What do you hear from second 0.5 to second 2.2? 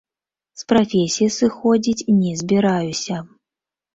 З прафесіі сыходзіць